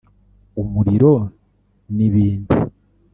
[0.61, 1.13] umuriro
[1.95, 2.53] n’ibindi